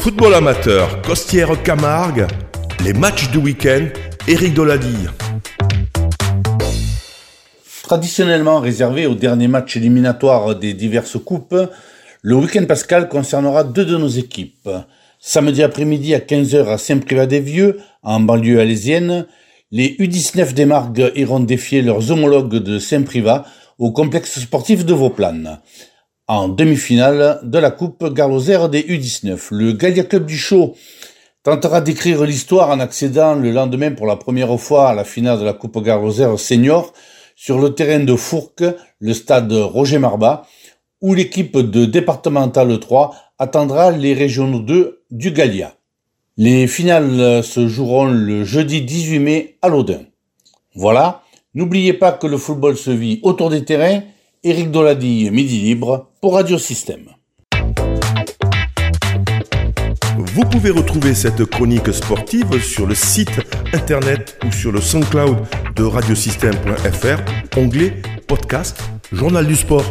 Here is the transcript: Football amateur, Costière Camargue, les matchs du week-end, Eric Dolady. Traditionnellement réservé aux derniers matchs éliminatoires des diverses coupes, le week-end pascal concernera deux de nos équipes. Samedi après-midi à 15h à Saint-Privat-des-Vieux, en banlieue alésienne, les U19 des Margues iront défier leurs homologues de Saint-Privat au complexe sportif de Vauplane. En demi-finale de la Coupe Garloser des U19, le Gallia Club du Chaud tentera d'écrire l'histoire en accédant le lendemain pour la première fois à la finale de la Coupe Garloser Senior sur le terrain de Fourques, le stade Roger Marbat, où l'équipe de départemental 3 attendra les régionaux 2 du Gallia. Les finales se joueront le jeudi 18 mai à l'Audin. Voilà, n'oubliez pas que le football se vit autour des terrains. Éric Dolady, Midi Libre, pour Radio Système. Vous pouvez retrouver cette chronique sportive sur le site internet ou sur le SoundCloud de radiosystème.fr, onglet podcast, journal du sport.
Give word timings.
Football 0.00 0.32
amateur, 0.32 1.02
Costière 1.02 1.62
Camargue, 1.62 2.26
les 2.82 2.94
matchs 2.94 3.30
du 3.30 3.36
week-end, 3.36 3.84
Eric 4.26 4.54
Dolady. 4.54 4.96
Traditionnellement 7.82 8.60
réservé 8.60 9.04
aux 9.04 9.14
derniers 9.14 9.46
matchs 9.46 9.76
éliminatoires 9.76 10.56
des 10.56 10.72
diverses 10.72 11.18
coupes, 11.22 11.54
le 12.22 12.34
week-end 12.34 12.64
pascal 12.64 13.10
concernera 13.10 13.62
deux 13.62 13.84
de 13.84 13.98
nos 13.98 14.08
équipes. 14.08 14.70
Samedi 15.18 15.62
après-midi 15.62 16.14
à 16.14 16.20
15h 16.20 16.66
à 16.68 16.78
Saint-Privat-des-Vieux, 16.78 17.78
en 18.02 18.20
banlieue 18.20 18.58
alésienne, 18.58 19.26
les 19.70 19.96
U19 19.98 20.54
des 20.54 20.64
Margues 20.64 21.12
iront 21.14 21.40
défier 21.40 21.82
leurs 21.82 22.10
homologues 22.10 22.56
de 22.56 22.78
Saint-Privat 22.78 23.44
au 23.78 23.92
complexe 23.92 24.40
sportif 24.40 24.86
de 24.86 24.94
Vauplane. 24.94 25.60
En 26.32 26.46
demi-finale 26.46 27.40
de 27.42 27.58
la 27.58 27.72
Coupe 27.72 28.14
Garloser 28.14 28.68
des 28.70 28.82
U19, 28.82 29.48
le 29.50 29.72
Gallia 29.72 30.04
Club 30.04 30.26
du 30.26 30.38
Chaud 30.38 30.76
tentera 31.42 31.80
d'écrire 31.80 32.22
l'histoire 32.22 32.70
en 32.70 32.78
accédant 32.78 33.34
le 33.34 33.50
lendemain 33.50 33.90
pour 33.90 34.06
la 34.06 34.14
première 34.14 34.56
fois 34.60 34.90
à 34.90 34.94
la 34.94 35.02
finale 35.02 35.40
de 35.40 35.44
la 35.44 35.54
Coupe 35.54 35.82
Garloser 35.82 36.36
Senior 36.36 36.92
sur 37.34 37.58
le 37.58 37.74
terrain 37.74 37.98
de 37.98 38.14
Fourques, 38.14 38.62
le 39.00 39.12
stade 39.12 39.50
Roger 39.50 39.98
Marbat, 39.98 40.46
où 41.00 41.14
l'équipe 41.14 41.58
de 41.58 41.84
départemental 41.84 42.78
3 42.78 43.12
attendra 43.40 43.90
les 43.90 44.14
régionaux 44.14 44.60
2 44.60 45.02
du 45.10 45.32
Gallia. 45.32 45.74
Les 46.36 46.68
finales 46.68 47.42
se 47.42 47.66
joueront 47.66 48.04
le 48.04 48.44
jeudi 48.44 48.82
18 48.82 49.18
mai 49.18 49.56
à 49.62 49.68
l'Audin. 49.68 50.02
Voilà, 50.76 51.22
n'oubliez 51.54 51.92
pas 51.92 52.12
que 52.12 52.28
le 52.28 52.36
football 52.36 52.76
se 52.76 52.92
vit 52.92 53.18
autour 53.24 53.50
des 53.50 53.64
terrains. 53.64 54.02
Éric 54.42 54.70
Dolady, 54.70 55.30
Midi 55.30 55.58
Libre, 55.60 56.08
pour 56.22 56.32
Radio 56.32 56.56
Système. 56.56 57.04
Vous 60.16 60.44
pouvez 60.44 60.70
retrouver 60.70 61.14
cette 61.14 61.44
chronique 61.44 61.92
sportive 61.92 62.58
sur 62.62 62.86
le 62.86 62.94
site 62.94 63.38
internet 63.74 64.38
ou 64.46 64.50
sur 64.50 64.72
le 64.72 64.80
SoundCloud 64.80 65.42
de 65.76 65.82
radiosystème.fr, 65.82 67.58
onglet 67.58 68.00
podcast, 68.26 68.82
journal 69.12 69.46
du 69.46 69.56
sport. 69.56 69.84